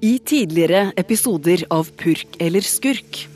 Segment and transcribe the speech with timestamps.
[0.00, 3.28] I tidligere episoder av Purk eller skurk.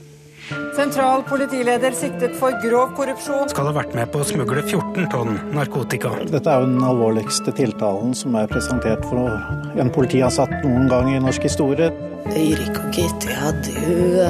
[0.76, 3.48] Sentral politileder siktet for grov korrupsjon.
[3.50, 6.12] Skal ha vært med på å smugle 14 tonn narkotika.
[6.30, 9.32] Dette er jo den alvorligste tiltalen som er presentert for
[9.74, 11.90] en politiansatt noen gang i norsk historie.
[12.30, 14.26] Eirik og Kitty hadde jo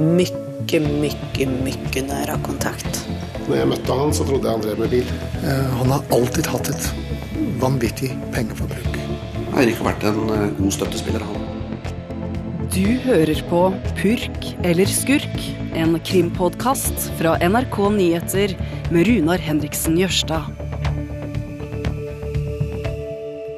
[0.00, 3.02] mye, mye, mye nære kontakt.
[3.46, 5.12] Når jeg møtte han, så trodde jeg han drev med bil.
[5.42, 6.88] Eh, han har alltid hatt et
[7.60, 9.05] vanvittig pengeforbruk.
[9.56, 11.44] Eirik har vært en eh, god støttespiller, han.
[12.74, 13.60] Du hører på
[13.96, 15.36] Purk eller skurk,
[15.72, 18.52] en krimpodkast fra NRK Nyheter
[18.92, 20.50] med Runar Henriksen Jørstad.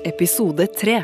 [0.06, 1.00] Episode tre.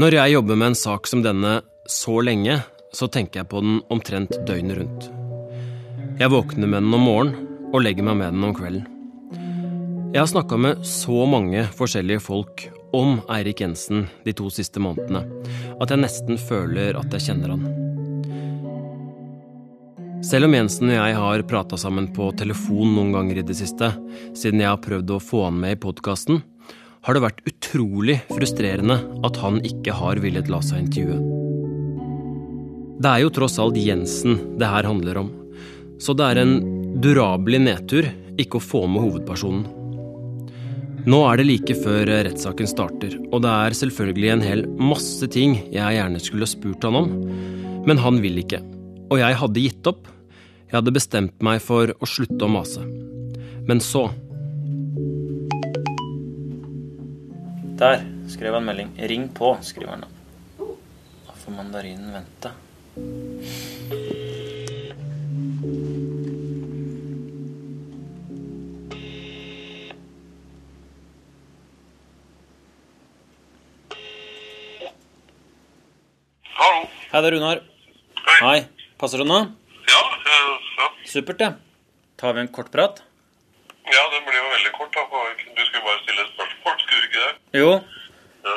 [0.00, 2.56] Når jeg jobber med en sak som denne så lenge,
[2.96, 5.12] så tenker jeg på den omtrent døgnet rundt.
[6.16, 8.93] Jeg våkner med den om morgenen og legger meg med den om kvelden.
[10.14, 15.24] Jeg har snakka med så mange forskjellige folk om Eirik Jensen de to siste månedene
[15.82, 17.64] at jeg nesten føler at jeg kjenner han.
[20.22, 23.90] Selv om Jensen og jeg har prata sammen på telefon noen ganger i det siste,
[24.38, 26.44] siden jeg har prøvd å få han med i podkasten,
[27.02, 31.18] har det vært utrolig frustrerende at han ikke har villet la seg intervjue.
[33.02, 35.38] Det er jo tross alt Jensen det her handler om,
[35.98, 36.60] så det er en
[37.02, 39.82] durabelig nedtur ikke å få med hovedpersonen.
[41.04, 45.58] Nå er det like før rettssaken starter, og det er selvfølgelig en hel masse ting
[45.68, 47.10] jeg gjerne skulle spurt han om,
[47.84, 48.62] men han vil ikke.
[49.12, 50.08] Og jeg hadde gitt opp.
[50.70, 52.86] Jeg hadde bestemt meg for å slutte å mase.
[53.68, 54.06] Men så
[57.76, 58.96] Der skrev han melding.
[58.96, 60.68] Ring på, skriver han da.
[61.28, 62.54] Da får mandarinen vente.
[76.54, 76.84] Hallo.
[77.10, 77.60] Hei, det er Runar.
[78.24, 78.36] Hei.
[78.42, 78.58] Hei.
[79.00, 79.38] Passer det nå?
[79.90, 80.02] Ja,
[80.34, 80.88] eh, ja.
[81.10, 81.50] Supert, det.
[82.20, 83.02] Tar vi en kort prat?
[83.84, 84.94] ja, det blir jo veldig kort.
[84.94, 85.22] da.
[85.56, 87.58] Du skulle bare stille et spørsmål, skulle du ikke det?
[87.60, 87.72] Jo.
[88.44, 88.54] Ja.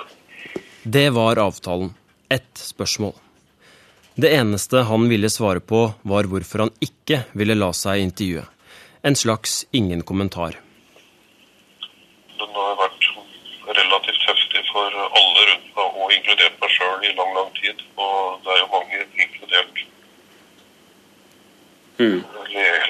[0.97, 1.90] Det var avtalen.
[2.30, 3.13] Ett spørsmål.
[4.16, 8.46] Det eneste han ville svare på, var hvorfor han ikke ville la seg intervjue.
[9.03, 10.57] En slags ingen kommentar.
[12.40, 13.06] Den har vært
[13.68, 17.84] relativt heftig for alle rundt meg, og inkludert meg sjøl i lang, lang tid.
[17.96, 19.84] Og det er jo mange, inkludert
[22.00, 22.20] mm.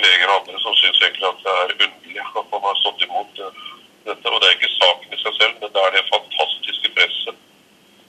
[0.04, 3.42] leger og andre, som syns egentlig at det er underlig at man har stått imot
[3.44, 3.64] eh,
[4.10, 4.34] dette.
[4.34, 7.38] Og det er ikke saken i seg selv, men det er det fantastiske presset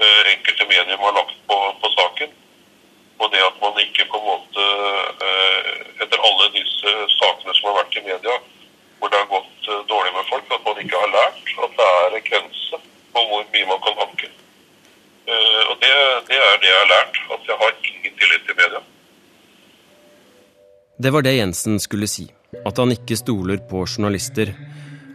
[0.02, 2.36] eh, enkelte medier har lagt på, på saken.
[3.18, 4.66] Og det at man ikke på en måte,
[5.28, 5.72] eh,
[6.04, 8.38] etter alle disse sakene som har vært i media,
[8.98, 12.16] hvor det har gått dårlig med folk, at man ikke har lært at det er
[12.18, 12.80] en grense
[13.14, 14.30] på hvor mye man kan anke.
[15.28, 15.92] Eh, Og det,
[16.30, 18.80] det er det jeg har lært, at jeg har ingen tillit til media.
[20.98, 22.26] Det var det Jensen skulle si.
[22.66, 24.54] At han ikke stoler på journalister.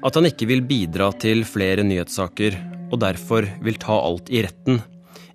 [0.06, 2.60] At han ikke vil bidra til flere nyhetssaker,
[2.92, 4.84] og derfor vil ta alt i retten.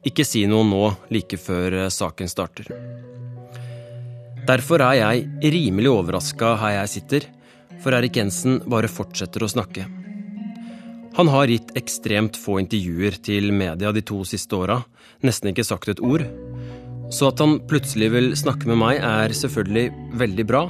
[0.06, 2.70] Ikke si noe nå, like før eh, saken starter.
[4.48, 7.26] Derfor er jeg rimelig overraska her jeg sitter,
[7.82, 9.84] for Erik Jensen bare fortsetter å snakke.
[11.18, 14.76] Han har gitt ekstremt få intervjuer til media de to siste åra,
[15.26, 16.22] nesten ikke sagt et ord.
[17.10, 20.60] Så at han plutselig vil snakke med meg, er selvfølgelig veldig bra,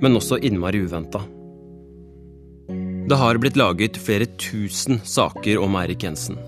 [0.00, 1.20] men også innmari uventa.
[3.04, 6.38] Det har blitt laget flere tusen saker om Eirik Jensen,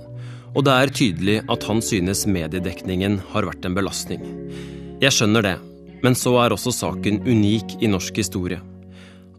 [0.56, 4.24] og det er tydelig at han synes mediedekningen har vært en belastning.
[5.04, 5.58] Jeg skjønner det,
[6.00, 8.62] men så er også saken unik i norsk historie.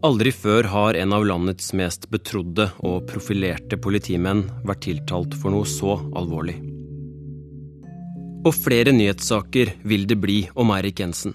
[0.06, 5.66] Aldri før har en av landets mest betrodde og profilerte politimenn vært tiltalt for noe
[5.66, 6.54] så alvorlig.
[8.46, 11.34] Og flere nyhetssaker vil det bli om Eirik Jensen.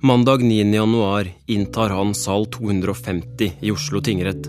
[0.00, 0.56] Mandag 9.
[0.72, 4.48] januar inntar han sal 250 i Oslo tingrett.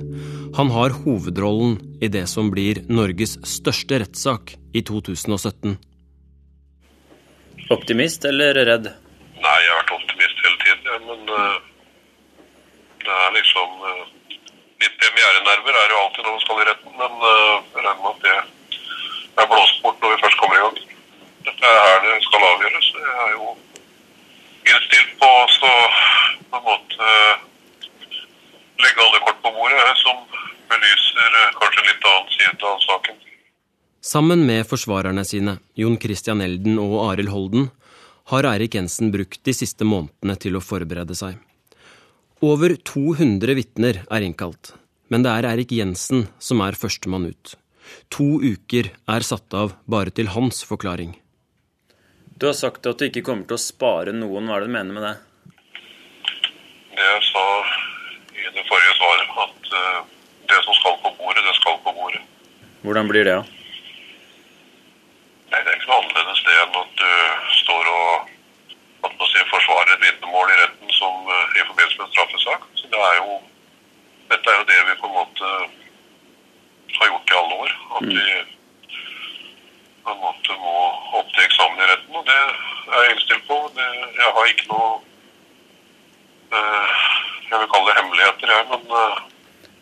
[0.55, 5.75] Han har hovedrollen i det som blir Norges største rettssak i 2017.
[7.75, 8.87] Optimist eller redd?
[9.39, 11.59] Nei, jeg har vært optimist hele tiden, ja, men eh,
[13.09, 14.07] det er liksom eh,
[14.79, 14.95] Litt
[15.49, 18.21] premierenerver er jo alltid når man skal i retten, men eh, jeg regner med at
[18.25, 20.77] det er blåst bort når vi først kommer i gang.
[21.47, 22.89] Dette er her det skal avgjøres.
[22.99, 23.47] Jeg er jo
[24.69, 25.45] innstilt på å
[26.49, 27.09] på en måte
[28.83, 30.21] legge alle kort på bordet her, som
[30.69, 33.19] belyser eh, kanskje litt annen side av saken.
[34.09, 37.69] Sammen med forsvarerne sine, Jon Christian Elden og Arild Holden,
[38.29, 41.39] har Eirik Jensen brukt de siste månedene til å forberede seg.
[42.45, 44.71] Over 200 vitner er innkalt,
[45.09, 47.55] men det er Erik Jensen som er førstemann ut.
[48.13, 51.17] To uker er satt av bare til hans forklaring.
[52.39, 54.47] Du har sagt at du ikke kommer til å spare noen.
[54.47, 55.15] Hva er det du mener med det?
[56.95, 57.45] Det jeg sa
[58.31, 59.97] i det forrige svaret, at uh,
[60.47, 62.21] det som skal på bordet, det skal på bordet.
[62.85, 63.43] Hvordan blir det, da?
[65.51, 67.11] Nei, Det er ikke noe annerledes det enn at du
[67.57, 68.31] står og
[69.09, 72.71] at man si, forsvarer et vitnemål i retten som uh, i forbindelse med en straffesak.
[72.79, 73.37] Så det er jo,
[74.31, 75.53] dette er jo det vi på en måte
[76.95, 77.79] har gjort i alle år.
[77.99, 78.25] At de
[80.03, 80.75] på en måte må
[81.19, 83.57] opp til eksamen i retten, og det er jeg innstilt på.
[83.75, 84.91] Det, jeg har ikke noe
[86.55, 86.93] uh,
[87.49, 89.19] Jeg vil kalle det hemmeligheter, jeg, men uh,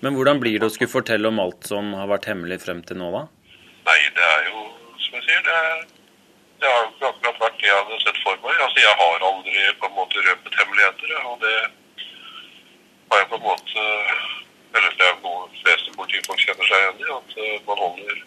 [0.02, 3.00] Men hvordan blir det å skulle fortelle om alt som har vært hemmelig frem til
[3.02, 3.24] nå, da?
[3.88, 4.66] Nei, det er jo,
[5.06, 5.62] som jeg sier, det,
[6.64, 8.56] det har jo ikke akkurat vært det jeg hadde sett for meg.
[8.66, 11.58] Altså, Jeg har aldri på en måte røpet hemmeligheter, og det
[13.12, 13.86] har jeg på en måte
[14.76, 15.37] Eller det er noe
[15.98, 18.22] politifolk kjenner seg igjen i, at eh, man holder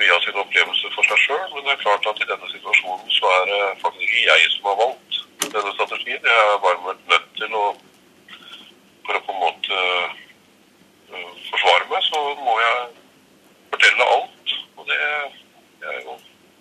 [0.00, 1.46] mye av sin opplevelse for seg sjøl.
[1.54, 4.70] Men det er klart at i denne situasjonen så er det faktisk ikke jeg som
[4.70, 6.30] har valgt denne strategien.
[6.30, 7.68] Jeg har bare vært nødt til å
[9.06, 9.78] For å på en måte
[11.18, 12.82] eh, forsvare meg, så må jeg
[13.72, 14.52] fortelle alt.
[14.76, 16.14] Og det er jo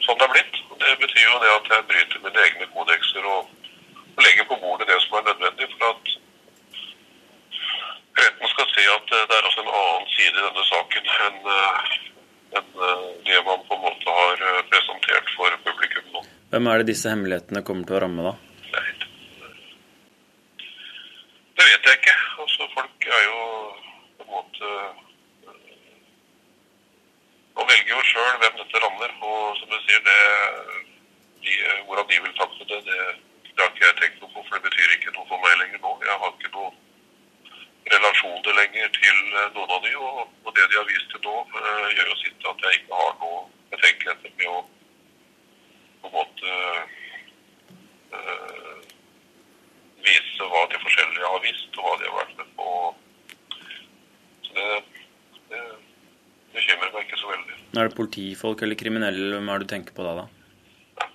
[0.05, 0.61] sånn det er blitt.
[0.71, 4.87] Og det betyr jo det at jeg bryter mine egne kodekser og legger på bordet
[4.89, 6.15] det som er nødvendig for at
[8.23, 11.49] retten skal se at eh, det er også en annen side i denne saken enn
[11.55, 11.97] eh,
[12.59, 16.23] enn, eh, det man på en måte har presentert for publikum nå.
[16.53, 18.33] Hvem er det disse hemmelighetene kommer til å ramme, da?
[21.59, 22.17] Det vet jeg ikke.
[22.45, 23.39] Altså, folk er jo
[24.17, 24.73] på en måte
[27.59, 29.15] Man velger jo sjøl hvem dette rammer.
[29.29, 30.19] Og som du sier, det,
[31.43, 31.55] de,
[31.89, 32.99] hvordan de vil takle det, det,
[33.49, 34.43] det har ikke jeg tenkt noe på.
[34.45, 35.91] For det betyr ikke noe for meg lenger nå.
[36.07, 36.71] Jeg har ikke noe
[37.93, 41.35] relasjoner lenger til øh, noen av de, og, og det de har vist til nå,
[41.55, 43.41] uh, gjør jo sitt at jeg ikke har noe
[43.73, 44.59] betenkeligheter med å
[45.99, 46.53] på en måte
[48.15, 48.75] uh,
[50.05, 52.67] vise hva de forskjellige har visst, og hva de har vært med på.
[54.47, 54.67] Så det,
[55.51, 55.63] det
[56.55, 57.57] bekymrer meg ikke så veldig.
[57.75, 59.33] Er det politifolk eller kriminelle?
[59.35, 60.15] Hvem er det du tenker på da?
[60.23, 60.38] da?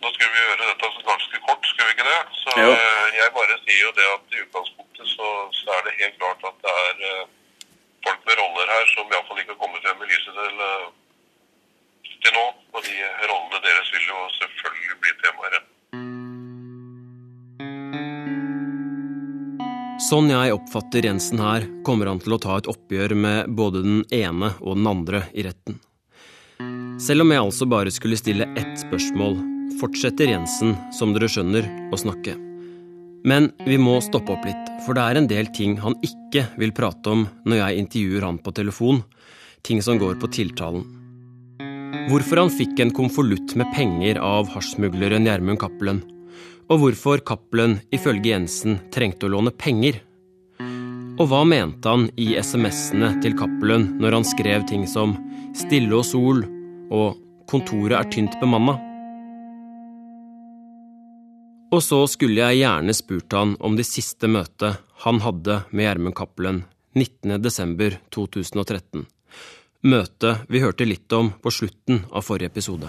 [0.02, 2.20] Nå skulle vi gjøre dette så ganske kort, skulle vi ikke det?
[2.42, 2.70] Så Jo.
[2.72, 5.28] eh, jeg bare sier jo det at i utgangspunktet så,
[5.60, 7.25] så er det helt klart at det er eh,
[8.06, 10.86] folk med roller her som iallfall ikke har kommet frem i lyset til, eh,
[12.25, 12.44] til nå.
[12.75, 12.96] Og de
[13.31, 15.34] rollene deres vil jo selvfølgelig bli tema.
[20.04, 24.02] Sånn jeg oppfatter Jensen her, kommer han til å ta et oppgjør med både den
[24.12, 25.78] ene og den andre i retten.
[27.00, 29.38] Selv om jeg altså bare skulle stille ett spørsmål,
[29.81, 32.37] fortsetter Jensen, som dere skjønner, å snakke.
[33.25, 36.75] Men vi må stoppe opp litt, for det er en del ting han ikke vil
[36.76, 39.00] prate om når jeg intervjuer han på telefon,
[39.65, 40.85] ting som går på tiltalen.
[42.11, 46.03] Hvorfor han fikk en konvolutt med penger av hasjsmugleren Gjermund Cappelen,
[46.69, 50.03] og hvorfor Cappelen ifølge Jensen trengte å låne penger.
[51.15, 55.17] Og hva mente han i SMS-ene til Cappelen når han skrev ting som
[55.55, 56.44] 'stille og sol'
[56.91, 57.17] og
[57.49, 58.94] 'kontoret er tynt bemanna'?
[61.75, 66.15] Og så skulle jeg gjerne spurt han om det siste møtet han hadde med Gjermund
[66.15, 66.61] Cappelen
[66.94, 69.03] 19.12.2013.
[69.91, 72.87] Møtet vi hørte litt om på slutten av forrige episode.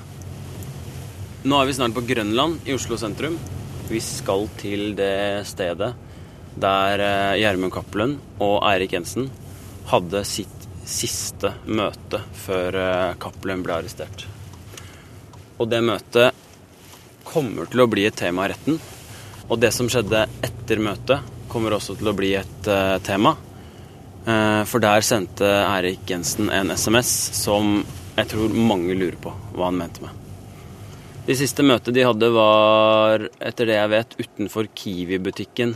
[1.46, 3.40] Nå er vi snart på Grønland i Oslo sentrum.
[3.90, 5.94] Vi skal til det stedet
[6.56, 9.30] der eh, Gjermund Cappelen og Eirik Jensen
[9.90, 14.28] hadde sitt siste møte før eh, Cappelen ble arrestert.
[15.58, 16.45] Og det møtet
[17.36, 18.80] kommer til å bli et tema i retten.
[19.50, 23.36] Og det som skjedde etter møtet, kommer også til å bli et uh, tema.
[24.26, 27.78] Uh, for der sendte Erik Jensen en SMS som
[28.16, 30.22] jeg tror mange lurer på hva han mente med.
[31.26, 35.74] De siste møtet de hadde var, etter det jeg vet, utenfor Kiwi-butikken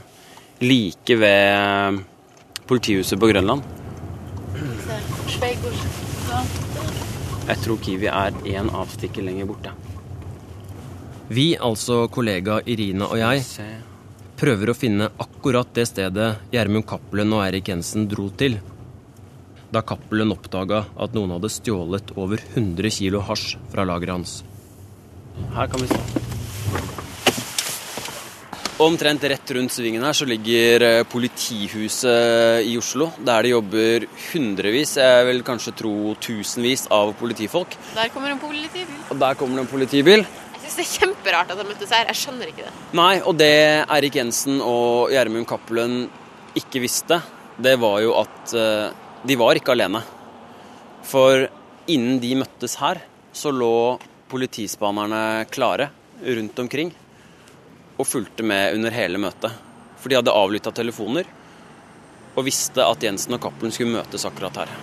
[0.61, 1.99] like ved
[2.69, 3.65] politihuset på Grønland.
[7.49, 9.73] Jeg tror Kiwi er én avstikker lenger borte.
[11.29, 13.43] Vi, altså kollega Irina og jeg,
[14.39, 18.57] prøver å finne akkurat det stedet Gjermund Cappelen og Eirik Jensen dro til.
[19.69, 24.39] Da Cappelen oppdaga at noen hadde stjålet over 100 kilo hasj fra lageret hans.
[25.53, 26.25] Her kan vi stå.
[28.79, 33.11] Omtrent rett rundt svingen her så ligger eh, politihuset i Oslo.
[33.21, 37.75] Der det jobber hundrevis, jeg vil kanskje tro tusenvis av politifolk.
[37.93, 38.87] Der kommer en politibil.
[39.11, 40.23] Og der kommer det en politibil.
[40.69, 42.05] Syns det er kjemperart at de møttes her.
[42.11, 42.71] Jeg skjønner ikke det.
[42.93, 43.53] Nei, og det
[43.89, 46.03] Eirik Jensen og Gjermund Cappelen
[46.59, 47.17] ikke visste,
[47.57, 48.91] det var jo at eh,
[49.25, 50.03] de var ikke alene.
[51.09, 51.47] For
[51.89, 53.01] innen de møttes her,
[53.33, 53.97] så lå
[54.29, 55.89] politispanerne klare
[56.21, 56.93] rundt omkring
[57.97, 59.57] og fulgte med under hele møtet.
[59.97, 61.25] For de hadde avlytta telefoner
[62.37, 64.79] og visste at Jensen og Cappelen skulle møtes akkurat her.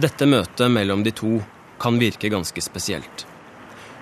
[0.00, 1.36] Dette møtet mellom de to
[1.80, 3.28] kan virke ganske spesielt.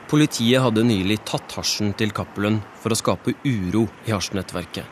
[0.09, 4.85] Politiet hadde nylig tatt hasjen til Cappelen for å skape uro i hasjnettverket,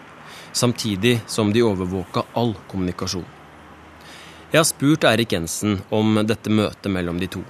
[0.57, 3.26] samtidig som de overvåka all kommunikasjon.
[4.52, 7.45] Jeg har spurt Eirik Jensen om dette møtet mellom de to.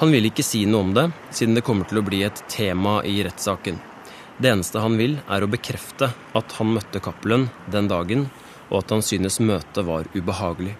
[0.00, 2.98] Han vil ikke si noe om det, siden det kommer til å bli et tema
[3.08, 3.80] i rettssaken.
[4.36, 8.26] Det eneste han vil, er å bekrefte at han møtte Cappelen den dagen,
[8.68, 10.74] og at han synes møtet var ubehagelig.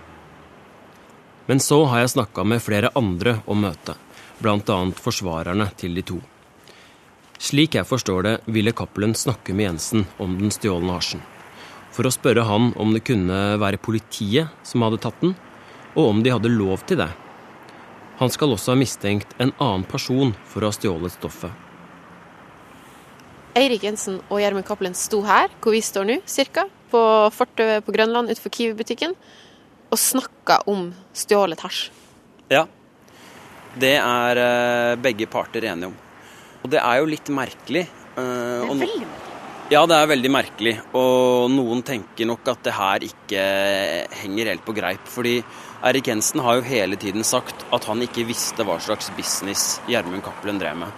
[1.48, 3.96] Men så har jeg snakka med flere andre om møtet,
[4.40, 4.78] bl.a.
[5.00, 6.20] forsvarerne til de to.
[7.38, 11.22] Slik jeg forstår det, ville Cappelen snakke med Jensen om den stjålne hasjen.
[11.92, 15.36] For å spørre han om det kunne være politiet som hadde tatt den,
[15.96, 17.10] og om de hadde lov til det.
[18.20, 21.52] Han skal også ha mistenkt en annen person for å ha stjålet stoffet.
[23.56, 27.00] Eirik Jensen og Gjermund Cappelen sto her, hvor vi står nå, cirka, på
[27.32, 29.16] fortauet på Grønland utenfor Kiwi-butikken,
[29.92, 31.86] og snakka om stjålet hasj.
[32.52, 32.66] Ja.
[33.76, 35.96] Det er uh, begge parter enige om.
[36.64, 37.86] Og det er jo litt merkelig.
[38.16, 39.34] Uh, det er veldig merkelig.
[39.66, 40.72] Ja, det er veldig merkelig.
[40.94, 43.42] Og noen tenker nok at det her ikke
[44.20, 45.08] henger helt på greip.
[45.10, 45.40] Fordi
[45.90, 50.22] Erik Jensen har jo hele tiden sagt at han ikke visste hva slags business Gjermund
[50.22, 50.94] Cappelen drev med.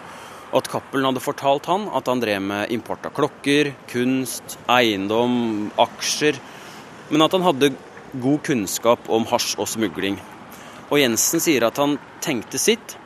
[0.52, 5.72] Og at Cappelen hadde fortalt han at han drev med import av klokker, kunst, eiendom,
[5.80, 6.36] aksjer.
[7.08, 7.72] Men at han hadde
[8.20, 10.20] god kunnskap om hasj og smugling.
[10.88, 12.96] Og Jensen sier at han tenkte sitt,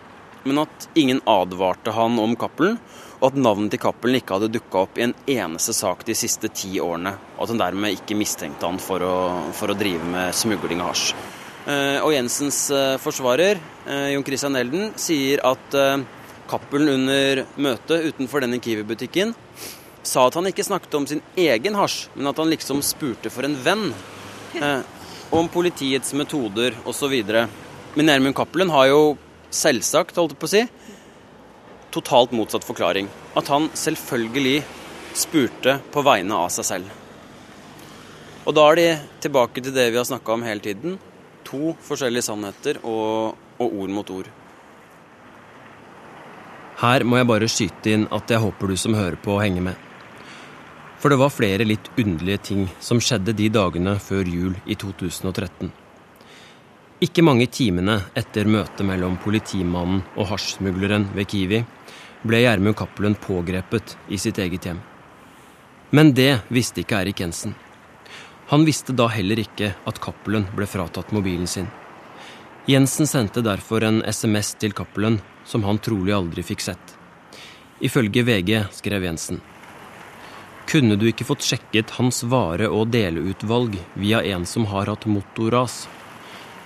[0.44, 2.78] men at ingen advarte han om Cappelen,
[3.20, 6.50] og at navnet til Cappelen ikke hadde dukka opp i en eneste sak de siste
[6.50, 7.14] ti årene.
[7.36, 9.16] Og at han dermed ikke mistenkte han for å,
[9.54, 11.12] for å drive med smugling av hasj.
[11.62, 15.78] Eh, og Jensens eh, forsvarer, eh, Jon Christian Elden, sier at
[16.50, 19.36] Cappelen under møtet utenfor denne Kiwi-butikken
[20.02, 23.46] sa at han ikke snakket om sin egen hasj, men at han liksom spurte for
[23.46, 23.92] en venn.
[24.58, 24.80] Eh,
[25.32, 27.14] om politiets metoder osv.
[27.94, 29.00] Men Gjermund Cappelen har jo
[29.52, 30.62] selvsagt, holdt jeg på å si,
[31.92, 33.10] totalt motsatt forklaring.
[33.36, 34.62] At han selvfølgelig
[35.18, 36.98] spurte på vegne av seg selv.
[38.42, 38.86] Og da er de
[39.22, 40.96] tilbake til det vi har snakka om hele tiden.
[41.46, 44.30] To forskjellige sannheter og, og ord mot ord.
[46.82, 49.88] Her må jeg bare skyte inn at jeg håper du som hører på, henger med.
[50.98, 55.70] For det var flere litt underlige ting som skjedde de dagene før jul i 2013.
[57.02, 61.58] Ikke mange timene etter møtet mellom politimannen og hasjsmugleren ved Kiwi
[62.22, 64.78] ble Gjermund Cappelen pågrepet i sitt eget hjem.
[65.90, 67.56] Men det visste ikke Erik Jensen.
[68.52, 71.66] Han visste da heller ikke at Cappelen ble fratatt mobilen sin.
[72.70, 76.94] Jensen sendte derfor en SMS til Cappelen som han trolig aldri fikk sett.
[77.82, 79.40] Ifølge VG skrev Jensen.
[80.70, 85.80] Kunne du ikke fått sjekket hans vare- og deleutvalg via en som har hatt motorras?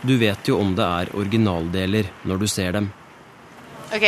[0.07, 2.91] Du vet jo om det er originaldeler når du ser dem.
[3.95, 4.05] Ok,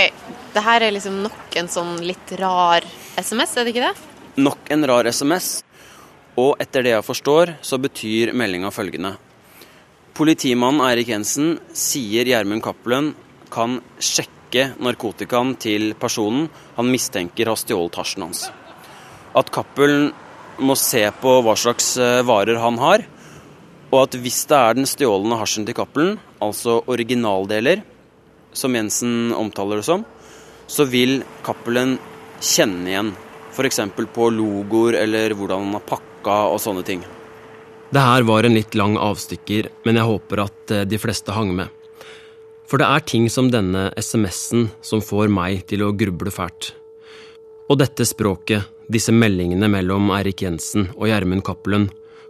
[0.55, 2.87] det her er liksom nok en sånn litt rar
[3.19, 4.09] SMS, er det ikke det?
[4.43, 5.49] Nok en rar SMS.
[6.39, 9.17] Og etter det jeg forstår, så betyr meldinga følgende.
[10.19, 13.13] Politimannen Eirik Jensen sier Gjermund Cappelen
[13.51, 16.47] kan sjekke narkotikaen til personen
[16.79, 18.49] han mistenker har stjålet hasjen hans
[19.39, 20.11] at Cappelen
[20.59, 23.05] må se på hva slags eh, varer han har.
[23.89, 27.81] Og at hvis det er den stjålne hasjen til Cappelen, altså originaldeler,
[28.53, 30.05] som Jensen omtaler det som,
[30.69, 31.97] så vil Cappelen
[32.45, 33.15] kjenne igjen
[33.59, 33.81] f.eks.
[34.15, 37.03] på logoer eller hvordan han har pakka og sånne ting.
[37.89, 41.55] Det her var en litt lang avstikker, men jeg håper at eh, de fleste hang
[41.57, 41.73] med.
[42.69, 46.75] For det er ting som denne SMS-en som får meg til å gruble fælt.
[47.73, 51.89] Og dette språket disse meldingene mellom Eirik Jensen og Gjermund Cappelen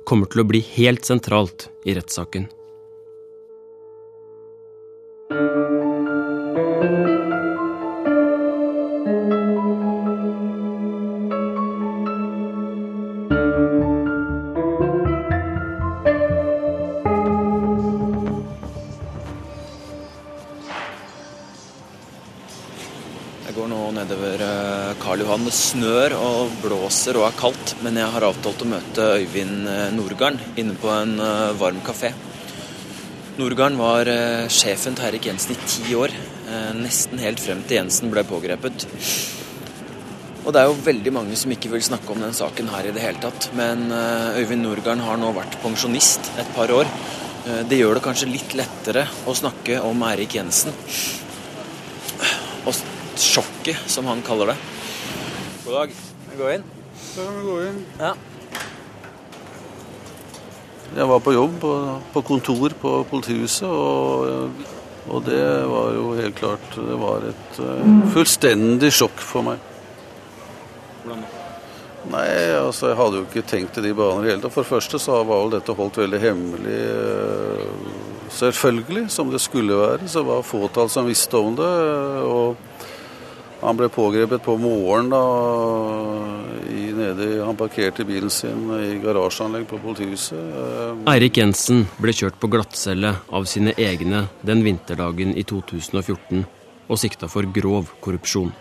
[0.08, 2.48] kommer til å bli helt sentralt i rettssaken.
[25.48, 29.62] Det snør og blåser og er kaldt, men jeg har avtalt å møte Øyvind
[29.96, 32.10] Norgarn inne på en eh, varm kafé.
[33.38, 36.12] Norgarn var eh, sjefen til Erik Jensen i ti år,
[36.76, 38.84] nesten helt frem til Jensen ble pågrepet.
[40.44, 42.92] Og det er jo veldig mange som ikke vil snakke om den saken her i
[42.92, 43.48] det hele tatt.
[43.56, 46.92] Men Øyvind Norgarn har nå vært pensjonist et par år.
[47.48, 50.76] Eh, det gjør det kanskje litt lettere å snakke om Erik Jensen.
[52.68, 52.84] Og
[53.16, 54.64] sjokket, som han kaller det.
[55.68, 55.90] God dag.
[56.30, 56.62] Vi går inn?
[56.96, 57.80] Da kan vi gå inn.
[57.98, 58.12] Ja.
[60.96, 61.72] Jeg var på jobb på,
[62.14, 64.62] på kontor på politihuset, og,
[65.10, 67.82] og, det var jo helt klart Det var et uh,
[68.14, 69.60] fullstendig sjokk for meg.
[71.02, 71.34] Hvordan da?
[72.14, 72.24] Nei,
[72.62, 74.54] altså jeg hadde jo ikke tenkt i de baner i hele tatt.
[74.54, 76.78] For det første så var vel dette holdt veldig hemmelig.
[76.96, 80.08] Uh, selvfølgelig, som det skulle være.
[80.08, 81.74] Så det var fåtall som visste om det.
[82.24, 82.67] og
[83.60, 85.22] han ble pågrepet på morgenen da,
[86.70, 91.02] i, nede, han parkerte bilen sin i garasjeanlegg på politihuset.
[91.10, 96.44] Eirik Jensen ble kjørt på glattcelle av sine egne den vinterdagen i 2014
[96.88, 98.52] og sikta for grov korrupsjon.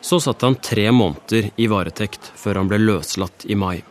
[0.00, 3.82] Så satt han tre måneder i varetekt før han ble løslatt i mai.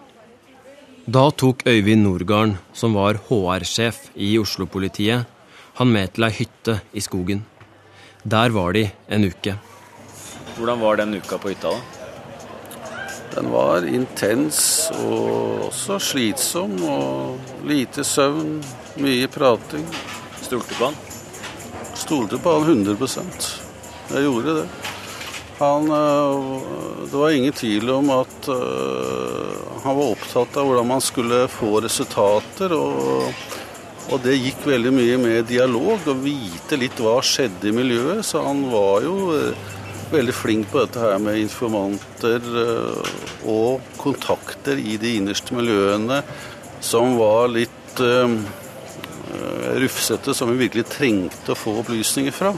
[1.08, 5.24] Da tok Øyvind Nordgarden, som var HR-sjef i Oslo-politiet,
[5.80, 7.46] han med til ei hytte i skogen.
[8.28, 9.56] Der var de en uke.
[10.58, 11.98] Hvordan var den uka på hytta, da?
[13.36, 16.74] Den var intens og også slitsom.
[16.82, 18.58] Og lite søvn,
[18.98, 19.86] mye prating.
[20.42, 20.98] Stolte på han?
[21.98, 23.48] Stolte på han 100%
[24.16, 24.68] Jeg gjorde det.
[25.60, 28.50] Han Det var ingen tvil om at
[29.84, 32.74] han var opptatt av hvordan man skulle få resultater.
[32.74, 33.34] og
[34.08, 38.24] og det gikk veldig mye med dialog, og vite litt hva skjedde i miljøet.
[38.24, 39.18] Så han var jo
[40.12, 43.12] veldig flink på dette her med informanter eh,
[43.50, 46.22] og kontakter i de innerste miljøene
[46.84, 48.30] som var litt uh,
[49.82, 52.52] rufsete, som vi virkelig trengte å få opplysninger fra.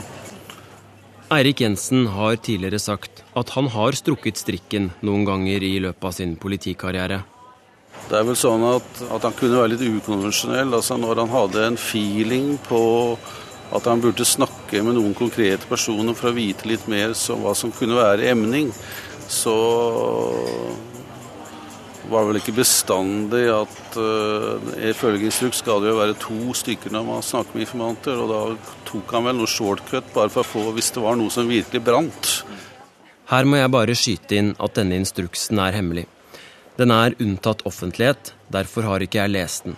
[1.31, 6.15] Eirik Jensen har tidligere sagt at han har strukket strikken noen ganger i løpet av
[6.17, 7.21] sin politikarriere.
[8.09, 10.73] Det er vel sånn at, at han kunne være litt ukonvensjonell.
[10.73, 12.81] altså Når han hadde en feeling på
[13.75, 17.55] at han burde snakke med noen konkrete personer for å vite litt mer om hva
[17.57, 18.71] som kunne være emning,
[19.29, 19.55] så
[22.09, 26.93] var det vel ikke bestandig at uh, Ifølge instruks skal det jo være to stykker
[26.95, 30.49] når man snakker med informanter, og da tok han vel noe shortcut bare for å
[30.49, 32.31] få hvis det var noe som virkelig brant.
[33.29, 36.07] Her må jeg bare skyte inn at denne instruksen er hemmelig.
[36.79, 39.77] Den er unntatt offentlighet, derfor har ikke jeg lest den.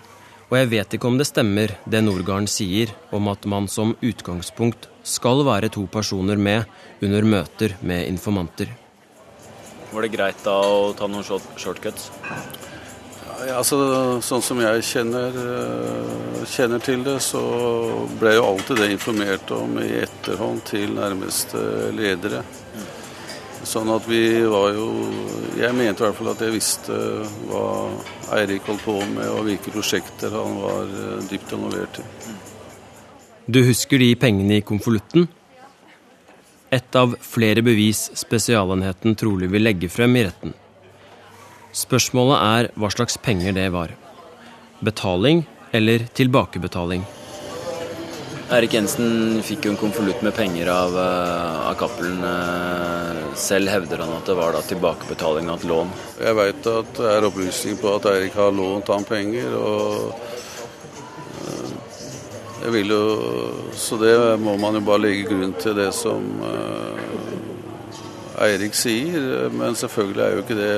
[0.52, 4.90] Og jeg vet ikke om det stemmer det Norgarden sier om at man som utgangspunkt
[5.08, 6.68] skal være to personer med
[7.00, 8.74] under møter med informanter.
[9.92, 12.10] Var det greit da å ta noen shortcuts?
[13.42, 13.78] Ja, altså,
[14.22, 15.38] sånn som jeg kjenner,
[16.52, 17.42] kjenner, til det, så
[18.20, 21.64] ble jo alltid det informert om i etterhånd til nærmeste
[21.96, 22.44] ledere.
[23.72, 24.88] Sånn at vi var jo
[25.56, 26.96] Jeg mente i hvert fall at jeg visste
[27.48, 27.66] hva
[28.36, 32.06] Eirik holdt på med, og hvilke prosjekter han var eh, dypt involvert i.
[33.52, 35.28] Du husker de pengene i konvolutten?
[36.72, 40.56] Et av flere bevis Spesialenheten trolig vil legge frem i retten.
[41.76, 43.92] Spørsmålet er hva slags penger det var.
[44.84, 45.44] Betaling
[45.76, 47.04] eller tilbakebetaling?
[48.52, 52.18] Erik Jensen fikk jo en konvolutt med penger av, uh, av Cappelen.
[52.20, 55.94] Uh, selv hevder han at det var da tilbakebetaling av et lån.
[56.20, 59.56] Jeg veit at det er opplysning på at Eirik har lånt han penger.
[59.56, 60.12] og
[61.48, 61.72] uh,
[62.66, 63.06] jeg vil jo,
[63.72, 66.28] Så det må man jo bare legge grunn til det som
[68.41, 70.75] Eirik sier, men selvfølgelig er jo ikke det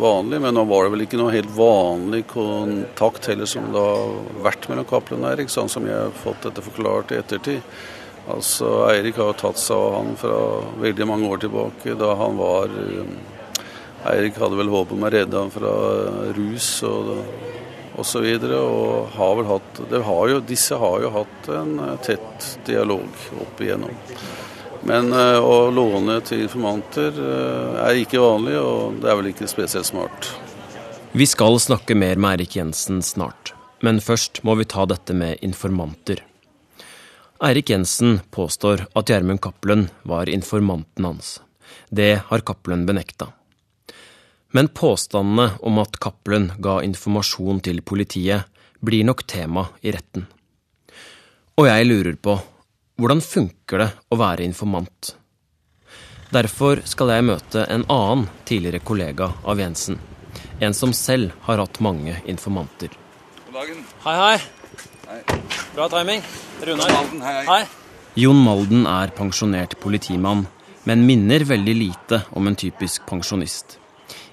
[0.00, 0.40] vanlig.
[0.42, 4.14] Men nå var det vel ikke noe helt vanlig kontakt heller som det har
[4.46, 7.62] vært mellom Cappelen og Eirik, sånn som jeg har fått dette forklart i ettertid.
[8.32, 10.36] Altså, Eirik har jo tatt seg av han fra
[10.82, 12.70] veldig mange år tilbake, da han var
[14.12, 15.72] Eirik hadde vel håp om å redde han fra
[16.34, 17.12] rus og
[18.02, 18.24] osv.
[18.26, 19.82] Og, og har vel hatt,
[20.48, 23.94] disse har jo hatt en tett dialog opp igjennom.
[24.88, 29.50] Men uh, å låne til informanter uh, er ikke vanlig, og det er vel ikke
[29.50, 30.32] spesielt smart.
[31.12, 33.52] Vi skal snakke mer med Eirik Jensen snart,
[33.84, 36.24] men først må vi ta dette med informanter.
[37.42, 41.40] Eirik Jensen påstår at Gjermund Cappelen var informanten hans.
[41.90, 43.32] Det har Cappelen benekta.
[44.52, 48.48] Men påstandene om at Cappelen ga informasjon til politiet,
[48.82, 50.26] blir nok tema i retten.
[51.58, 52.38] Og jeg lurer på
[53.00, 55.14] hvordan funker det å være informant?
[56.32, 59.98] Derfor skal jeg møte en annen tidligere kollega av Jensen.
[60.64, 62.94] En som selv har hatt mange informanter.
[63.46, 63.84] God dagen.
[64.06, 64.38] Hei, hei.
[65.10, 65.20] Hei.
[65.74, 66.24] Bra timing.
[66.64, 66.96] Runar.
[66.96, 67.46] Malden, hei, hei.
[67.50, 67.62] hei.
[68.22, 70.46] Jon Malden er pensjonert politimann,
[70.88, 73.78] men minner veldig lite om en typisk pensjonist.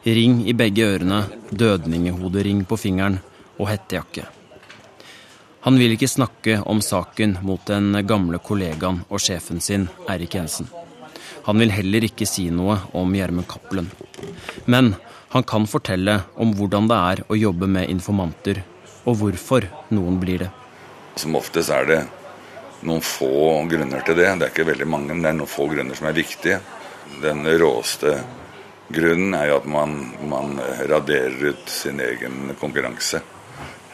[0.08, 3.20] Ring i begge ørene, dødningehodering på fingeren
[3.58, 4.30] og hettejakke.
[5.62, 10.70] Han vil ikke snakke om saken mot den gamle kollegaen og sjefen sin, Eirik Jensen.
[11.44, 13.90] Han vil heller ikke si noe om Gjermund Cappelen.
[14.72, 14.94] Men
[15.34, 18.62] han kan fortelle om hvordan det er å jobbe med informanter,
[19.04, 20.50] og hvorfor noen blir det.
[21.20, 22.00] Som oftest er det
[22.88, 24.30] noen få grunner til det.
[24.40, 26.62] Det er ikke veldig mange, men det er noen få grunner som er viktige.
[27.20, 28.16] Den råeste
[28.94, 29.98] grunnen er jo at man,
[30.32, 30.56] man
[30.88, 33.22] raderer ut sin egen konkurranse.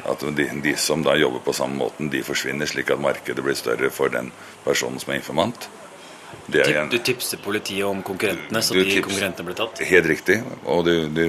[0.05, 3.57] At de, de, som da jobber på samme måten, de forsvinner, slik at markedet blir
[3.57, 4.31] større for den
[4.63, 5.69] personen som er informant.
[6.53, 9.81] Er en, du tipser politiet om konkurrentene, så de tips, konkurrentene blir tatt?
[9.89, 10.37] Helt riktig.
[10.69, 11.23] Og du, du,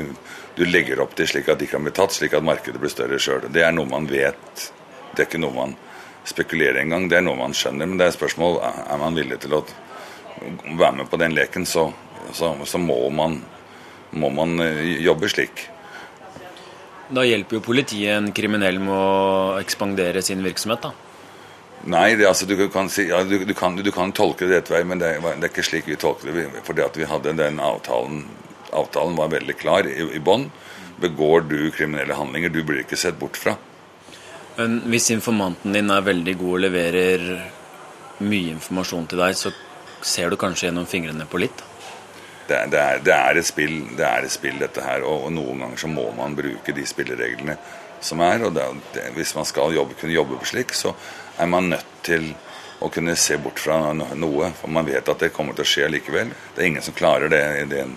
[0.59, 3.21] du, legger opp til slik at de kan bli tatt, slik at markedet blir større
[3.23, 3.47] sjøl.
[3.53, 4.67] Det er noe man vet.
[5.15, 5.77] Det er ikke noe man
[6.27, 7.09] spekulerer engang.
[7.09, 7.89] Det er noe man skjønner.
[7.89, 9.63] Men det er et spørsmål er man villig til å
[10.77, 11.89] være med på den leken, så,
[12.37, 13.39] så, så må, man,
[14.13, 15.69] må man eh, jobbe slik.
[17.09, 20.93] Da hjelper jo politiet en kriminell med å ekspandere sin virksomhet, da?
[21.87, 24.73] Nei, det, altså, du, kan si, ja, du, du, kan, du, kan, tolke det rett
[24.73, 26.49] vei, men det, det, er ikke slik vi tolker det.
[26.67, 28.27] Fordi at vi hadde den avtalen
[28.77, 30.49] Avtalen var veldig klar i, i bånn.
[31.01, 33.55] Begår du kriminelle handlinger, du blir ikke sett bort fra.
[34.57, 37.25] Men hvis informanten din er veldig god og leverer
[38.27, 39.53] mye informasjon til deg, så
[40.05, 41.63] ser du kanskje gjennom fingrene på litt?
[42.49, 45.05] Det, det, er, det, er, et spill, det er et spill, dette her.
[45.07, 47.57] Og, og, noen ganger så må man bruke de spillereglene
[48.05, 48.47] som er.
[48.47, 48.59] Og
[49.17, 50.95] hvis man skal jobbe, kunne jobbe på slik, så
[51.39, 52.31] er man nødt til
[52.85, 54.51] å kunne se bort fra noe.
[54.61, 56.35] For man vet at det kommer til å skje likevel.
[56.55, 57.97] Det er ingen som klarer det i den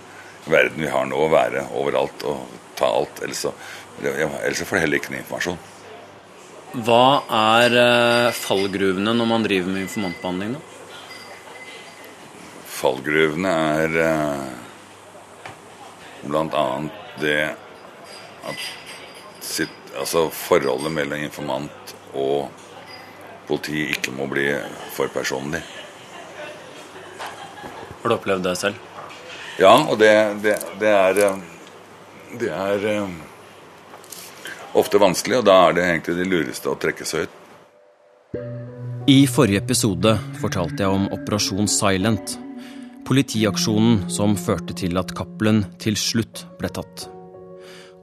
[0.50, 3.22] verden vi har nå, å være overalt og ta alt.
[3.24, 3.52] Ellers så,
[4.02, 5.60] ellers får du heller ikke noe informasjon.
[6.86, 10.54] Hva er eh, fallgruvene når man driver med informantbehandling?
[10.54, 10.69] da?
[12.80, 13.50] Fallgruvene
[13.84, 14.44] er eh,
[16.24, 16.64] bl.a.
[17.20, 17.40] det
[18.48, 18.64] at
[19.44, 22.48] sitt, altså forholdet mellom informant og
[23.48, 24.46] politi ikke må bli
[24.94, 25.60] for personlig.
[28.00, 28.86] Har du opplevd det selv?
[29.60, 31.40] Ja, og det, det, det er eh,
[32.40, 33.08] Det er eh,
[34.78, 37.36] ofte vanskelig, og da er det egentlig de lureste å trekke seg ut.
[39.10, 42.36] I forrige episode fortalte jeg om Operasjon Silent,
[43.06, 47.06] Politiaksjonen som førte til at Cappelen til slutt ble tatt.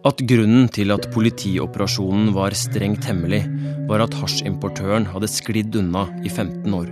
[0.08, 3.42] At grunnen til at politioperasjonen var strengt hemmelig,
[3.90, 6.92] var at hasjimportøren hadde sklidd unna i 15 år,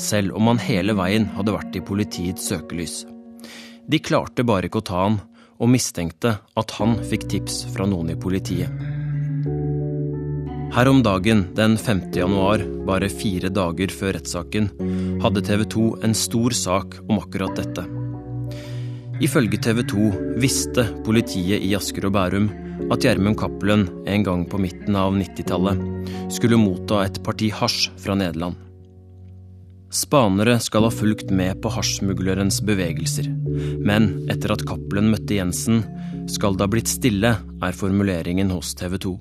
[0.00, 3.02] selv om han hele veien hadde vært i politiets søkelys.
[3.86, 5.20] De klarte bare ikke å ta han,
[5.56, 8.95] og mistenkte at han fikk tips fra noen i politiet.
[10.76, 12.00] Her om dagen, den 5.
[12.12, 14.66] januar, bare fire dager før rettssaken,
[15.22, 17.84] hadde TV 2 en stor sak om akkurat dette.
[19.24, 20.08] Ifølge TV 2
[20.42, 22.50] visste politiet i Asker og Bærum
[22.92, 25.80] at Gjermund Cappelen en gang på midten av 90-tallet
[26.36, 28.58] skulle motta et parti hasj fra Nederland.
[29.88, 33.30] Spanere skal ha fulgt med på hasjsmuglerens bevegelser,
[33.80, 35.80] men etter at Cappelen møtte Jensen,
[36.28, 37.32] skal det ha blitt stille,
[37.64, 39.14] er formuleringen hos TV 2.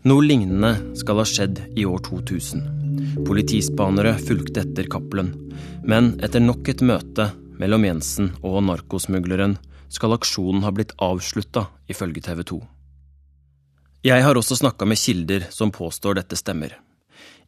[0.00, 2.62] Noe lignende skal ha skjedd i år 2000.
[3.26, 5.34] Politispanere fulgte etter Cappelen,
[5.84, 7.26] men etter nok et møte
[7.60, 9.58] mellom Jensen og narkosmugleren
[9.92, 12.60] skal aksjonen ha blitt avslutta, ifølge TV 2.
[14.08, 16.72] Jeg har også snakka med kilder som påstår dette stemmer.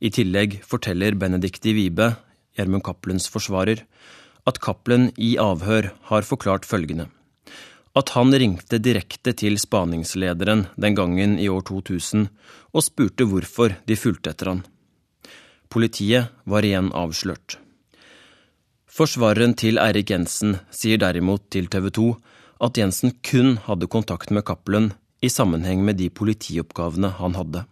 [0.05, 2.11] I tillegg forteller Benedicte Vibe,
[2.53, 3.81] Gjermund Cappelens forsvarer,
[4.45, 7.09] at Cappelen i avhør har forklart følgende
[7.99, 12.29] at han ringte direkte til spaningslederen den gangen i år 2000
[12.73, 14.63] og spurte hvorfor de fulgte etter han.
[15.73, 17.59] Politiet var igjen avslørt.
[18.93, 22.09] Forsvareren til Eirik Jensen sier derimot til TV 2
[22.65, 24.91] at Jensen kun hadde kontakt med Cappelen
[25.25, 27.65] i sammenheng med de politioppgavene han hadde.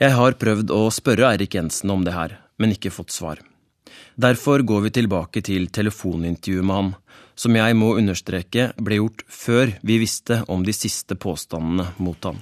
[0.00, 3.38] Jeg har prøvd å spørre Eirik Jensen om det her, men ikke fått svar.
[4.16, 6.90] Derfor går vi tilbake til telefonintervjuet med han,
[7.42, 12.38] som jeg må understreke ble gjort før vi visste om de siste påstandene mot han.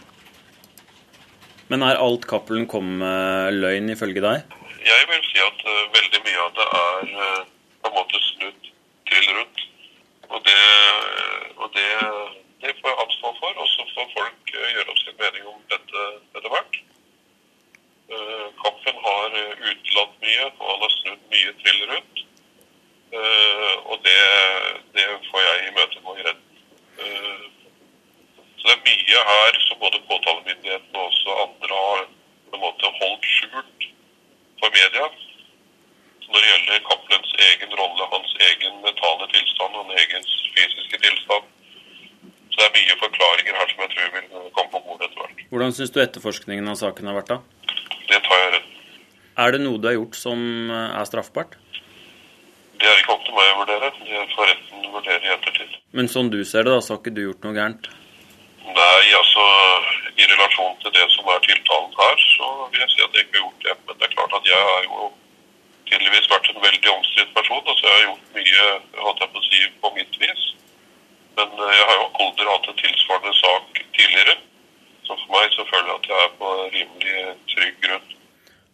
[1.70, 4.56] Men er alt Cappelen kom med løgn, ifølge deg?
[4.84, 7.42] Jeg vil si at uh, veldig mye av det er uh,
[7.80, 8.70] på en måte snudd
[9.10, 9.62] til rundt.
[10.30, 10.58] Og det,
[11.56, 11.88] og det,
[12.64, 15.60] det får jeg ansvar for, og så får folk uh, gjøre opp sin mening om
[15.72, 16.80] dette etter hvert.
[18.60, 22.24] Kappen har utelatt mye, og han har snudd mye til rundt.
[23.10, 24.20] Uh, og det,
[24.94, 26.50] det, får jeg i møte med i retten.
[27.02, 27.42] Uh,
[28.58, 32.04] så det er mye her som både påtalemyndigheten og også andre har
[32.50, 33.86] på en måte holdt skjult
[34.60, 35.06] for media.
[36.30, 41.48] Når det gjelder Cappelens egen rolle, hans egen mentale tilstand og hans egen fysiske tilstand,
[42.50, 45.42] så det er mye forklaringer her som jeg tror vil komme på bordet etter hvert.
[45.50, 47.74] Hvordan syns du etterforskningen av saken har vært, da?
[48.06, 48.70] Det tar jeg rett.
[49.40, 51.58] Er det noe du har gjort som eh, er straffbart?
[52.80, 53.90] Det er ikke opp til meg å vurdere.
[54.00, 55.80] Det får retten vurdere i ettertid.
[55.96, 57.88] Men sånn du ser det, da, så har ikke du gjort noe gærent?
[58.70, 59.44] Nei, altså
[60.20, 63.36] i relasjon til det som er tiltalen her, så vil jeg si at jeg ikke
[63.38, 63.74] har gjort det.
[63.86, 65.10] Men det er klart at jeg har jo
[65.90, 67.62] tydeligvis vært en veldig omstridt person.
[67.64, 68.68] Altså jeg har gjort mye,
[69.06, 70.46] holdt jeg på å si, på mitt vis.
[71.40, 74.36] Men eh, jeg har jo aldri hatt en tilsvarende sak tidligere.
[75.08, 78.08] Så for meg så føler jeg at jeg er på rimelig trygg grunn.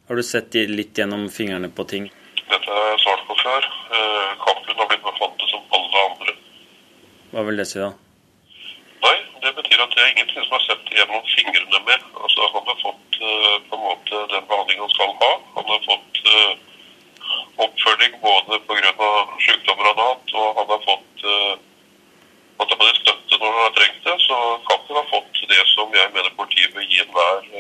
[0.07, 2.11] Har du sett litt gjennom fingrene på ting?
[2.51, 3.71] Dette har jeg svart på før.
[3.97, 4.47] Eh,
[4.87, 6.35] har blitt befattet som alle andre.
[7.33, 7.91] Hva vil det si, da?
[9.05, 12.05] Nei, det betyr at det er ingenting som har sett gjennom fingrene med.
[12.23, 15.33] Altså, han har fått uh, på en måte den behandling han skal ha.
[15.57, 16.53] Han har fått uh,
[17.67, 19.11] oppfølging både pga.
[19.47, 21.27] sykdommer han har hatt, og han har fått
[22.57, 24.17] at han både støtte når han har trengt det.
[24.29, 27.51] Så Kappen har fått det som jeg mener politiet bør gi enhver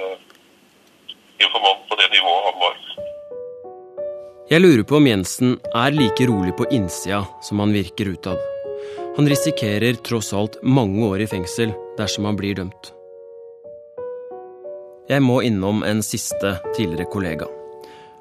[1.42, 3.05] informant på det nivået han var.
[4.46, 8.38] Jeg lurer på om Jensen er like rolig på innsida som han virker utad.
[9.16, 12.92] Han risikerer tross alt mange år i fengsel dersom han blir dømt.
[15.10, 17.50] Jeg må innom en siste tidligere kollega.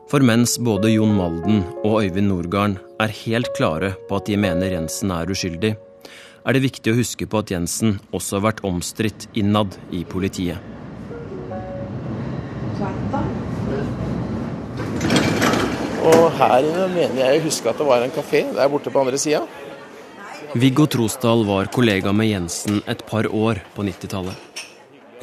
[0.10, 4.74] For mens både Jon Malden og Øyvind Norgarn er helt klare på at de mener
[4.74, 9.30] Jensen er uskyldig, er det viktig å huske på at Jensen også har vært omstridt
[9.38, 10.75] innad i politiet.
[16.06, 19.02] Og her inne mener jeg å huske at det var en kafé der borte på
[19.02, 19.42] andre sida.
[20.56, 24.62] Viggo Trosdal var kollega med Jensen et par år på 90-tallet.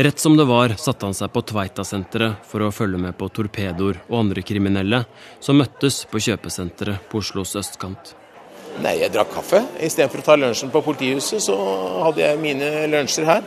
[0.02, 4.00] Rett som det var satte han seg på Tveita-senteret for å følge med på torpedoer
[4.08, 5.02] og andre kriminelle
[5.40, 8.14] som møttes på kjøpesenteret på Oslos østkant.
[8.80, 9.60] Nei, jeg drakk kaffe.
[9.84, 11.56] Istedenfor å ta lunsjen på politihuset, så
[12.08, 13.44] hadde jeg mine lunsjer her.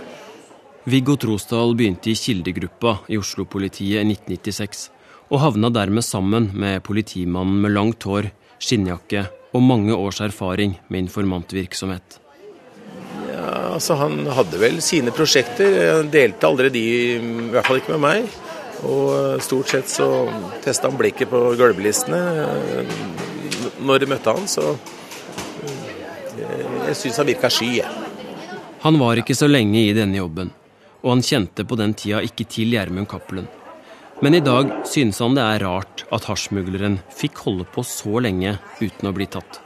[0.85, 4.89] Viggo Trosdal begynte i Kildegruppa i Oslo-politiet i 1996,
[5.31, 8.29] og havna dermed sammen med politimannen med langt hår,
[8.61, 12.19] skinnjakke og mange års erfaring med informantvirksomhet.
[13.31, 15.97] Ja, altså Han hadde vel sine prosjekter.
[15.97, 16.85] Han delte aldri de,
[17.15, 18.27] i hvert fall ikke med meg.
[18.85, 20.07] Og stort sett så
[20.63, 22.21] testa han blikket på gulvlistene
[23.85, 24.75] når jeg møtte han, så
[26.85, 27.81] jeg syns han virka sky.
[28.85, 30.51] Han var ikke så lenge i denne jobben,
[31.01, 33.47] og han kjente på den tida ikke til Gjermund Cappelen.
[34.23, 38.55] Men i dag synes han det er rart at hasjsmugleren fikk holde på så lenge
[38.79, 39.59] uten å bli tatt.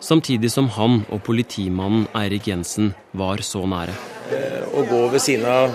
[0.00, 3.96] Samtidig som han og politimannen Eirik Jensen var så nære.
[4.70, 5.74] Å gå ved siden av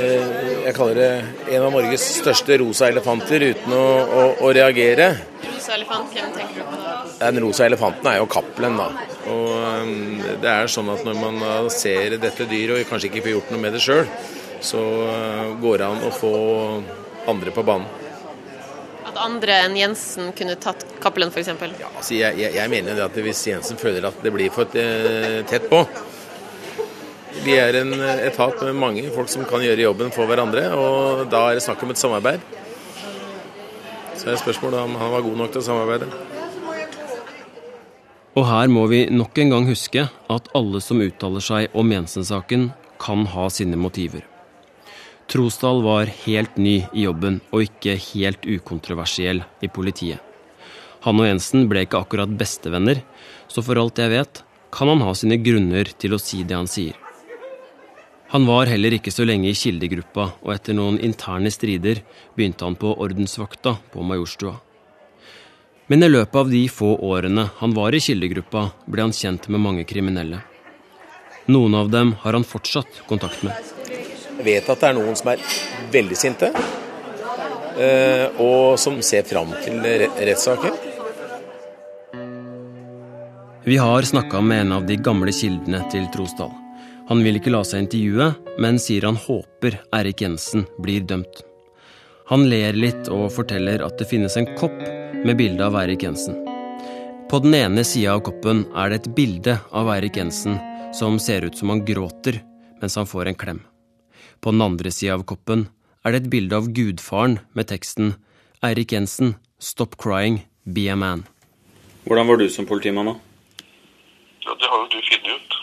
[0.00, 5.10] jeg kaller det en av Norges største rosa elefanter uten å, å, å reagere.
[5.44, 6.94] Rosa elefant, hvem tenker du på da?
[7.20, 8.88] Den rosa elefanten er jo Cappelen, da.
[9.30, 13.52] Og det er sånn at når man ser dette dyret og kanskje ikke får gjort
[13.52, 14.06] noe med det sjøl,
[14.60, 14.82] så
[15.60, 16.32] går det an å få
[17.30, 17.88] andre på banen.
[19.10, 21.50] At andre enn Jensen kunne tatt Cappelen, f.eks.?
[21.80, 25.66] Ja, altså jeg, jeg, jeg mener at hvis Jensen føler at det blir for tett
[25.70, 25.80] på
[27.40, 31.48] Vi er en etat med mange folk som kan gjøre jobben for hverandre, og da
[31.48, 32.42] er det snakk om et samarbeid.
[34.20, 36.10] Så er spørsmålet om han var god nok til å samarbeide.
[38.38, 42.70] Og her må vi nok en gang huske at alle som uttaler seg om Jensen-saken,
[43.00, 44.26] kan ha sine motiver.
[45.30, 50.18] Trosdal var helt ny i jobben og ikke helt ukontroversiell i politiet.
[51.06, 53.04] Han og Jensen ble ikke akkurat bestevenner,
[53.46, 54.42] så for alt jeg vet,
[54.74, 56.98] kan han ha sine grunner til å si det han sier.
[58.34, 62.02] Han var heller ikke så lenge i Kildegruppa, og etter noen interne strider
[62.34, 64.56] begynte han på ordensvakta på Majorstua.
[65.90, 69.62] Men i løpet av de få årene han var i Kildegruppa, ble han kjent med
[69.62, 70.42] mange kriminelle.
[71.50, 73.79] Noen av dem har han fortsatt kontakt med.
[74.40, 75.40] Jeg vet at det er noen som er
[75.92, 76.48] veldig sinte,
[78.40, 80.72] og som ser fram til rettssaker.
[83.68, 86.48] Vi har snakka med en av de gamle kildene til Trosdal.
[87.10, 88.30] Han vil ikke la seg intervjue,
[88.64, 91.44] men sier han håper Erik Jensen blir dømt.
[92.32, 94.80] Han ler litt og forteller at det finnes en kopp
[95.20, 96.38] med bilde av Eirik Jensen.
[97.28, 100.56] På den ene sida av koppen er det et bilde av Eirik Jensen
[100.96, 102.40] som ser ut som han gråter
[102.80, 103.60] mens han får en klem.
[104.40, 105.66] På den andre sida av koppen
[106.04, 108.14] er det et bilde av gudfaren med teksten
[108.64, 111.26] Eirik Jensen, stop crying, be a man.
[112.04, 113.14] Hvordan var du som politimann, da?
[114.46, 115.56] Ja, Det har jo du funnet ut.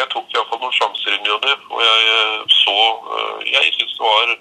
[0.00, 2.00] Jeg tok iallfall noen sjanser inn i det, og jeg
[2.62, 2.76] så
[3.44, 4.32] Jeg syns det var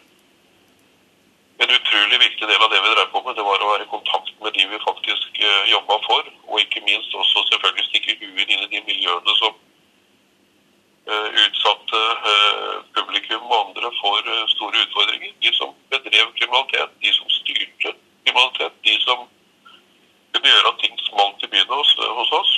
[1.63, 3.91] en utrolig viktig del av det vi drev på med, det var å være i
[3.91, 6.31] kontakt med de vi faktisk uh, jobba for.
[6.47, 9.53] Og ikke minst også selvfølgelig stikke huet inn i de miljøene som
[11.11, 15.33] utsatte uh, publikum og andre for uh, store utfordringer.
[15.43, 17.91] De som bedrev kriminalitet, de som styrte
[18.23, 19.25] kriminalitet, de som
[20.33, 22.53] kunne gjøre at ting smalt i byen hos, oss.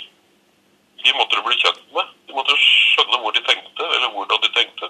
[1.03, 2.13] De måtte du bli kjent med.
[2.27, 4.89] De måtte skjønne hvor de tenkte, eller hvordan de tenkte.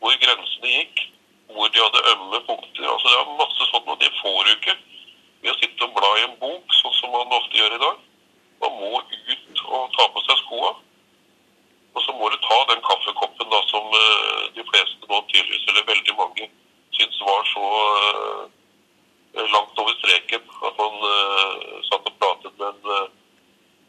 [0.00, 1.06] Hvor grensene gikk
[1.54, 2.86] hvor de hadde ømme punkter.
[2.92, 4.74] Altså Det er masse sånt, og det får du ikke
[5.42, 8.02] ved å sitte og bla i en bok, sånn som man ofte gjør i dag.
[8.64, 10.72] Man må ut og ta på seg skoa.
[12.56, 16.46] Ta den kaffekoppen da som uh, de fleste nå tydeligvis, eller veldig mange,
[16.96, 20.46] syns var så uh, langt over streken.
[20.68, 23.10] At man uh, satt og pratet med en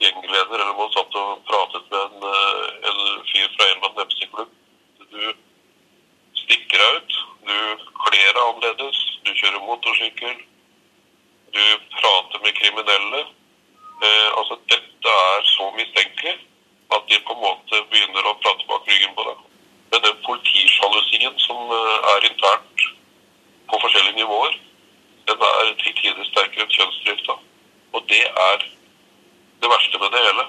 [0.04, 2.28] gjengleder, eller man satt og pratet med en,
[2.90, 3.00] en
[3.30, 4.52] fyr fra annen MC-klubb.
[5.16, 5.24] Du
[6.42, 7.18] stikker deg ut.
[7.48, 7.56] Du
[8.04, 9.02] kler deg annerledes.
[9.24, 10.44] Du kjører motorsykkel.
[11.56, 11.64] Du
[11.96, 13.24] prater med kriminelle.
[14.04, 16.36] Eh, altså, dette er så mistenkelig
[16.96, 19.44] at de på en måte begynner å prate bak ryggen på deg.
[19.92, 22.88] Men den politisjalusien som eh, er internt
[23.68, 24.56] på forskjellige nivåer,
[25.28, 27.36] den er til tider sterkere enn kjønnsdrifta.
[27.96, 28.64] Og det er
[29.62, 30.46] det verste med det hele.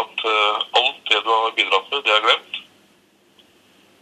[0.00, 2.58] At uh, alt det du har bidratt med, det er glemt.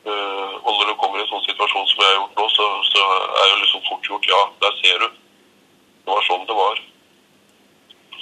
[0.06, 2.68] Uh, og når du kommer i en sånn situasjon som jeg har gjort nå, så,
[2.92, 3.02] så
[3.40, 5.08] er jo liksom fort gjort Ja, der ser du.
[6.04, 6.80] Det var sånn det var.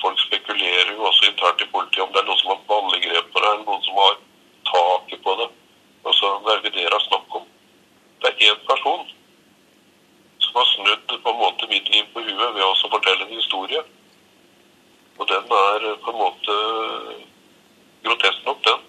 [0.01, 3.43] Folk spekulerer jo også internt i politiet om det er noen som har ballegrep på
[3.43, 4.19] det, eller noen som har
[4.71, 5.49] taket på det.
[6.07, 7.47] Altså, Det er ikke det dere har snakk om.
[8.23, 9.09] Det er én person
[10.45, 13.83] som har snudd på en måte mitt liv på huet ved å fortelle en historie.
[15.19, 16.55] Og den er på en måte
[18.05, 18.87] grotesk nok, den.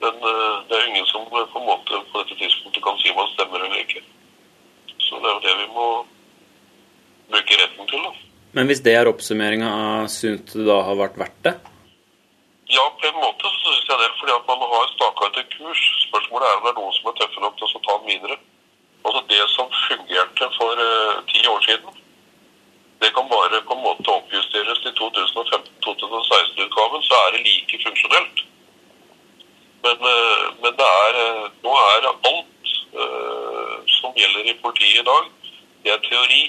[0.00, 3.20] Men uh, det er ingen som på en måte på dette tidspunktet kan si om
[3.20, 4.02] han stemmer eller ikke.
[4.96, 5.86] Så det er jo det vi må
[7.30, 8.08] bruke retten til.
[8.08, 8.12] da.
[8.60, 9.68] Men hvis det er oppsummeringa
[10.12, 11.52] syns du da har vært verdt det?
[12.68, 14.08] Ja, på en måte så syns jeg det.
[14.18, 15.84] Fordi at man har staka ut en kurs.
[16.02, 18.36] Spørsmålet er om det er noen som er tøffe nok til å ta den videre.
[19.00, 21.96] Altså Det som fungerte for uh, ti år siden,
[23.00, 28.46] det kan bare på en måte oppjusteres til 2015-2016-utgaven, så er det like funksjonelt.
[29.88, 31.20] Men, eh, men det er,
[31.64, 35.36] nå er alt uh, som gjelder i politiet i dag,
[35.80, 36.42] det er teori.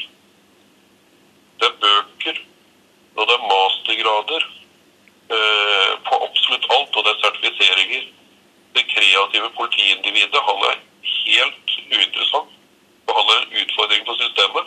[1.62, 2.38] Det er bøker,
[3.18, 4.44] og det er mastergrader
[5.34, 8.08] uh, på absolutt alt, og det er sertifiseringer.
[8.76, 10.80] Det kreative politiindividet, han er
[11.12, 12.56] helt uinteressant,
[13.08, 14.66] og han er en utfordring for systemet.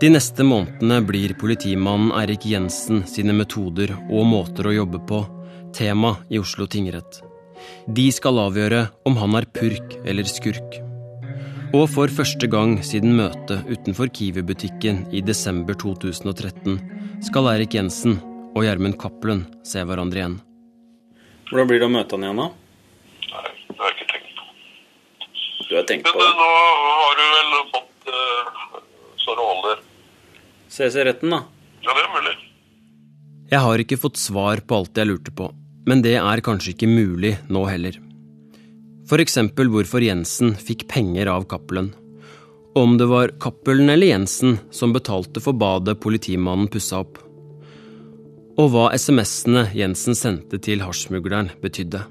[0.00, 5.22] De neste månedene blir politimannen Eirik Jensen sine metoder og måter å jobbe på
[5.74, 7.20] tema i Oslo tingrett.
[7.86, 10.80] De skal avgjøre om han er purk eller skurk.
[11.72, 18.18] Og for første gang siden møtet utenfor Kiwi-butikken i desember 2013 skal Eirik Jensen
[18.52, 20.40] og Gjermund Cappelen se hverandre igjen.
[21.48, 22.48] Hvordan blir det å møte han igjen, da?
[23.32, 24.44] Nei, det har jeg ikke tenkt på.
[25.72, 26.32] Du har tenkt på det?
[26.36, 26.46] nå
[27.00, 28.80] har du vel fått uh,
[29.16, 29.78] så det holder.
[30.68, 31.38] Ses i retten, da.
[31.80, 32.34] Ja, det er mulig.
[33.54, 35.48] Jeg har ikke fått svar på alt jeg lurte på,
[35.88, 37.96] men det er kanskje ikke mulig nå heller.
[39.24, 41.94] Eksempel hvorfor Jensen fikk penger av Cappelen.
[42.76, 47.16] Om det var Cappelen eller Jensen som betalte for badet politimannen pussa opp.
[48.60, 52.04] Og hva SMS-ene Jensen sendte til hasjsmugleren betydde.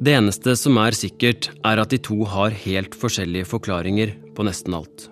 [0.00, 4.72] Det eneste som er sikkert, er at de to har helt forskjellige forklaringer på nesten
[4.72, 5.10] alt.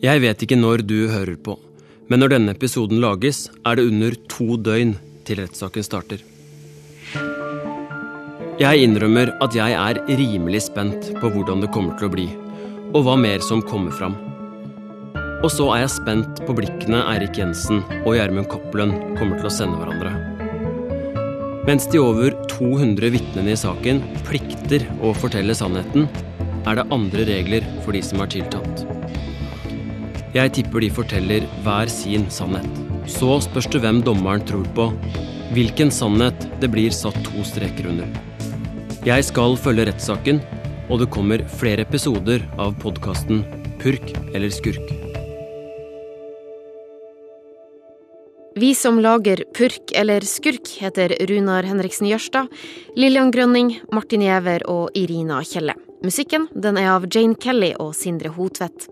[0.00, 1.58] Jeg vet ikke når du hører på,
[2.08, 4.96] men når denne episoden lages, er det under to døgn
[5.28, 6.24] til rettssaken starter.
[8.56, 12.28] Jeg innrømmer at jeg er rimelig spent på hvordan det kommer til å bli,
[12.94, 14.16] og hva mer som kommer fram.
[15.44, 19.58] Og så er jeg spent på blikkene Eirik Jensen og Gjermund Cappelen kommer til å
[19.60, 20.33] sende hverandre.
[21.64, 26.04] Mens de over 200 vitnene i saken plikter å fortelle sannheten,
[26.68, 28.82] er det andre regler for de som er tiltalt.
[30.34, 32.68] Jeg tipper de forteller hver sin sannhet.
[33.08, 34.90] Så spørs det hvem dommeren tror på,
[35.56, 38.12] hvilken sannhet det blir satt to streker under.
[39.08, 40.42] Jeg skal følge rettssaken,
[40.92, 43.40] og det kommer flere episoder av podkasten
[43.80, 45.03] Purk eller skurk.
[48.56, 52.46] Vi som lager Purk eller skurk, heter Runar Henriksen Jørstad,
[52.94, 55.74] Lillian Grønning, Martin Giæver og Irina Kjelle.
[56.06, 58.86] Musikken den er av Jane Kelly og Sindre Hotvedt.